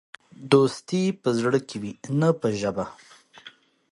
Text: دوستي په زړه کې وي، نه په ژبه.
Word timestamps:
دوستي 0.51 1.03
په 1.21 1.29
زړه 1.39 1.59
کې 1.67 1.77
وي، 1.81 1.91
نه 2.19 2.29
په 2.39 2.47
ژبه. 2.59 2.85